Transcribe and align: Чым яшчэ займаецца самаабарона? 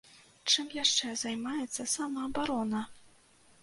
Чым 0.53 0.71
яшчэ 0.77 1.13
займаецца 1.25 1.89
самаабарона? 1.95 2.87